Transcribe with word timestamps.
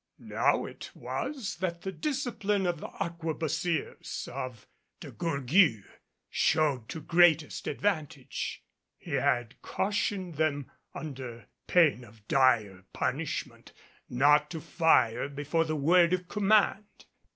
Now 0.17 0.65
it 0.65 0.89
was 0.95 1.57
that 1.57 1.83
the 1.83 1.91
discipline 1.91 2.65
of 2.65 2.79
the 2.79 2.87
arquebusiers 2.87 4.27
of 4.29 4.65
De 4.99 5.11
Gourgues 5.11 5.85
showed 6.27 6.89
to 6.89 7.01
greatest 7.01 7.67
advantage. 7.67 8.63
He 8.97 9.11
had 9.11 9.61
cautioned 9.61 10.37
them 10.37 10.71
under 10.95 11.45
pain 11.67 12.03
of 12.03 12.27
dire 12.27 12.83
punishment 12.93 13.73
not 14.09 14.49
to 14.49 14.59
fire 14.59 15.29
before 15.29 15.65
the 15.65 15.75
word 15.75 16.13
of 16.13 16.27
command. 16.27 16.85